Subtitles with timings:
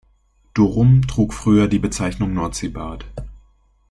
[0.55, 3.05] Dorum trug früher die Bezeichnung Nordseebad.